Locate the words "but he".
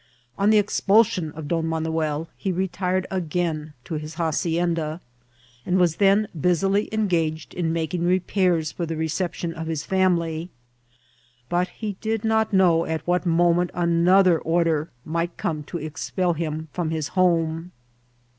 11.49-11.97